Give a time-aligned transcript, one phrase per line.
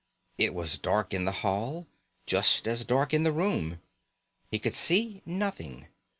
[0.39, 1.85] It was dark in the hall,
[2.25, 3.79] just as dark in the room.
[4.49, 5.89] He could see nothing.